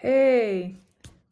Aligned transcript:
Hey, 0.00 0.76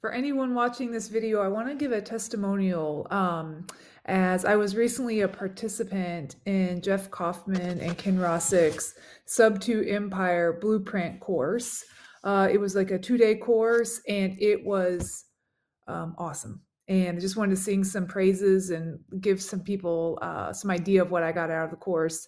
for 0.01 0.11
anyone 0.11 0.53
watching 0.53 0.91
this 0.91 1.07
video, 1.07 1.41
I 1.41 1.47
want 1.47 1.69
to 1.69 1.77
give 1.77 1.93
a 1.93 2.01
testimonial. 2.01 3.07
Um, 3.13 3.65
as 4.07 4.45
I 4.45 4.57
was 4.57 4.75
recently 4.75 5.21
a 5.21 5.29
participant 5.29 6.35
in 6.47 6.83
Jeff 6.83 7.09
Kaufman 7.09 7.79
and 7.79 7.97
Ken 7.97 8.19
Rosick's 8.19 8.95
Sub 9.25 9.61
2 9.61 9.85
Empire 9.89 10.59
Blueprint 10.61 11.21
course. 11.21 11.85
Uh, 12.25 12.49
it 12.51 12.59
was 12.59 12.75
like 12.75 12.91
a 12.91 12.99
two 12.99 13.17
day 13.17 13.37
course 13.37 14.01
and 14.09 14.37
it 14.43 14.67
was 14.67 15.27
um, 15.87 16.17
awesome. 16.19 16.61
And 16.89 17.17
I 17.17 17.21
just 17.21 17.37
wanted 17.37 17.55
to 17.55 17.63
sing 17.63 17.85
some 17.85 18.09
praises 18.09 18.71
and 18.71 18.99
give 19.21 19.41
some 19.41 19.61
people 19.61 20.19
uh, 20.23 20.53
some 20.53 20.73
idea 20.73 21.03
of 21.03 21.13
what 21.13 21.23
I 21.23 21.31
got 21.31 21.53
out 21.53 21.67
of 21.67 21.71
the 21.71 21.77
course. 21.77 22.27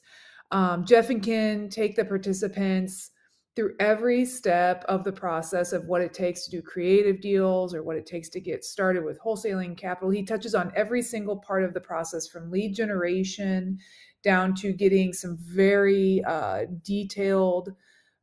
Um, 0.53 0.85
Jeff 0.85 1.11
and 1.11 1.21
Ken 1.21 1.69
take 1.69 1.97
the 1.97 2.05
participants 2.05 3.11
through 3.59 3.75
every 3.81 4.25
step 4.25 4.85
of 4.89 5.03
the 5.03 5.11
process 5.11 5.73
of 5.73 5.87
what 5.87 6.01
it 6.01 6.15
takes 6.15 6.45
to 6.45 6.51
do 6.53 6.63
creative 6.63 7.21
deals 7.21 7.75
or 7.75 7.83
what 7.83 7.97
it 7.97 8.07
takes 8.07 8.29
to 8.29 8.39
get 8.39 8.65
started 8.65 9.03
with 9.03 9.19
wholesaling 9.19 9.77
capital. 9.77 10.11
He 10.11 10.23
touches 10.23 10.55
on 10.55 10.71
every 10.77 11.03
single 11.03 11.39
part 11.39 11.65
of 11.65 11.75
the 11.75 11.81
process 11.81 12.29
from 12.29 12.53
lead 12.53 12.73
generation 12.73 13.77
down 14.23 14.55
to 14.55 14.73
getting 14.73 15.13
some 15.13 15.37
very 15.41 16.23
uh, 16.25 16.67
detailed 16.85 17.71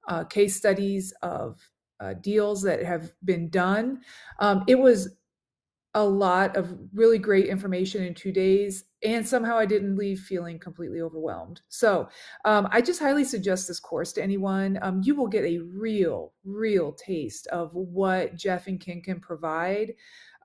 uh, 0.08 0.24
case 0.24 0.56
studies 0.56 1.14
of 1.22 1.60
uh, 2.00 2.14
deals 2.14 2.62
that 2.62 2.82
have 2.86 3.12
been 3.26 3.50
done. 3.50 4.00
Um, 4.40 4.64
it 4.70 4.80
was 4.80 5.18
a 5.96 6.04
lot 6.04 6.58
of 6.58 6.78
really 6.94 7.18
great 7.18 7.46
information 7.46 8.04
in 8.04 8.14
two 8.14 8.32
days 8.34 8.84
and 9.02 9.26
somehow 9.26 9.58
i 9.58 9.66
didn't 9.66 9.96
leave 9.96 10.20
feeling 10.20 10.60
completely 10.60 11.02
overwhelmed. 11.02 11.62
So 11.70 12.10
um, 12.44 12.68
i 12.72 12.82
just 12.82 13.00
highly 13.00 13.24
suggest 13.24 13.68
this 13.68 13.80
course 13.80 14.12
to 14.14 14.24
anyone. 14.24 14.78
Um, 14.82 15.02
you 15.04 15.16
will 15.16 15.28
get 15.28 15.46
a 15.46 15.60
real 15.60 16.34
real 16.44 16.92
taste 16.92 17.48
of 17.48 17.74
what 17.74 18.36
jeff 18.36 18.68
and 18.68 18.80
ken 18.80 19.02
can 19.02 19.20
provide. 19.20 19.94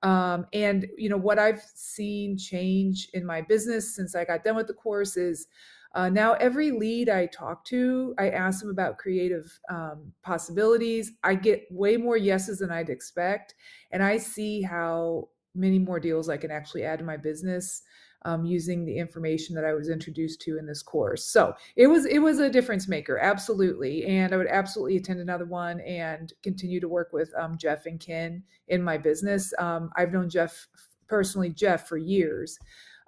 Um, 0.02 0.46
and 0.54 0.86
you 0.96 1.10
know 1.10 1.18
what 1.18 1.38
i've 1.38 1.62
seen 1.74 2.38
change 2.38 3.08
in 3.12 3.26
my 3.26 3.42
business 3.42 3.94
since 3.94 4.14
i 4.14 4.24
got 4.24 4.44
done 4.44 4.56
with 4.56 4.68
the 4.68 4.72
course 4.72 5.16
is 5.18 5.46
uh, 5.94 6.08
now 6.08 6.34
every 6.34 6.70
lead 6.70 7.08
i 7.08 7.26
talk 7.26 7.64
to 7.66 8.14
i 8.18 8.30
ask 8.30 8.60
them 8.60 8.70
about 8.70 8.98
creative 8.98 9.58
um, 9.68 10.12
possibilities. 10.22 11.12
I 11.24 11.34
get 11.34 11.66
way 11.70 11.96
more 11.96 12.16
yeses 12.16 12.60
than 12.60 12.70
i'd 12.70 12.88
expect 12.88 13.56
and 13.90 14.02
i 14.02 14.16
see 14.16 14.62
how 14.62 15.28
many 15.54 15.78
more 15.78 16.00
deals 16.00 16.28
I 16.28 16.36
can 16.36 16.50
actually 16.50 16.84
add 16.84 16.98
to 17.00 17.04
my 17.04 17.16
business 17.16 17.82
um, 18.24 18.44
using 18.44 18.84
the 18.84 18.98
information 18.98 19.54
that 19.54 19.64
I 19.64 19.72
was 19.72 19.88
introduced 19.88 20.42
to 20.42 20.58
in 20.58 20.66
this 20.66 20.82
course. 20.82 21.24
So 21.24 21.54
it 21.76 21.86
was 21.86 22.04
it 22.04 22.18
was 22.18 22.38
a 22.38 22.50
difference 22.50 22.86
maker, 22.88 23.18
absolutely, 23.18 24.04
and 24.04 24.32
I 24.32 24.36
would 24.36 24.46
absolutely 24.46 24.96
attend 24.96 25.20
another 25.20 25.46
one 25.46 25.80
and 25.80 26.32
continue 26.42 26.80
to 26.80 26.88
work 26.88 27.10
with 27.12 27.32
um, 27.34 27.56
Jeff 27.58 27.86
and 27.86 27.98
Ken 27.98 28.42
in 28.68 28.82
my 28.82 28.98
business. 28.98 29.52
Um, 29.58 29.90
I've 29.96 30.12
known 30.12 30.28
Jeff 30.28 30.68
personally, 31.08 31.50
Jeff, 31.50 31.88
for 31.88 31.96
years 31.96 32.58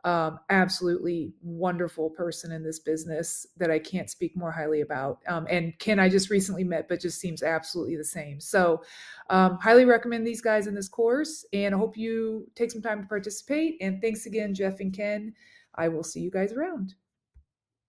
um, 0.04 0.40
absolutely 0.50 1.32
wonderful 1.42 2.10
person 2.10 2.50
in 2.50 2.64
this 2.64 2.80
business 2.80 3.46
that 3.56 3.70
I 3.70 3.78
can't 3.78 4.10
speak 4.10 4.36
more 4.36 4.50
highly 4.50 4.80
about. 4.80 5.20
Um, 5.28 5.46
and 5.48 5.78
Ken, 5.78 6.00
I 6.00 6.08
just 6.08 6.28
recently 6.28 6.64
met, 6.64 6.88
but 6.88 7.00
just 7.00 7.20
seems 7.20 7.42
absolutely 7.42 7.96
the 7.96 8.04
same. 8.04 8.40
So, 8.40 8.82
um, 9.30 9.58
highly 9.62 9.84
recommend 9.84 10.26
these 10.26 10.40
guys 10.40 10.66
in 10.66 10.74
this 10.74 10.88
course, 10.88 11.44
and 11.52 11.74
I 11.74 11.78
hope 11.78 11.96
you 11.96 12.48
take 12.54 12.70
some 12.70 12.82
time 12.82 13.02
to 13.02 13.08
participate. 13.08 13.76
And 13.80 14.00
thanks 14.00 14.26
again, 14.26 14.54
Jeff 14.54 14.80
and 14.80 14.92
Ken. 14.92 15.34
I 15.74 15.88
will 15.88 16.04
see 16.04 16.20
you 16.20 16.30
guys 16.30 16.52
around. 16.52 16.94